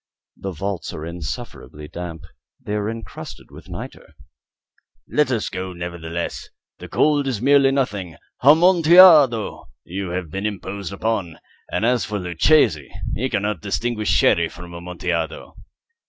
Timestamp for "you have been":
9.83-10.47